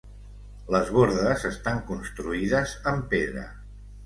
[0.75, 3.47] Les bordes estan construïdes amb pedra.